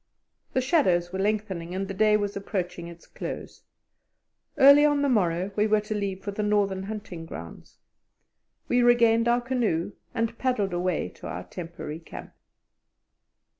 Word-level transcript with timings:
The 0.53 0.61
shadows 0.61 1.13
were 1.13 1.19
lengthening 1.19 1.75
and 1.75 1.87
the 1.87 1.93
day 1.93 2.17
was 2.17 2.35
approaching 2.35 2.87
its 2.87 3.05
close. 3.05 3.61
Early 4.57 4.83
on 4.83 5.03
the 5.03 5.09
morrow 5.09 5.51
we 5.55 5.67
were 5.67 5.79
to 5.81 5.93
leave 5.93 6.23
for 6.23 6.31
the 6.31 6.41
northern 6.41 6.81
hunting 6.81 7.27
grounds. 7.27 7.77
We 8.67 8.81
regained 8.81 9.27
our 9.27 9.41
canoe, 9.41 9.91
and 10.15 10.39
paddled 10.39 10.73
away 10.73 11.09
to 11.09 11.27
our 11.27 11.43
temporary 11.43 11.99
camp. 11.99 12.33